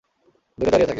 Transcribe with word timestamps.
দূরে 0.57 0.71
দাঁড়িয়ে 0.71 0.77
থাকে। 0.77 0.89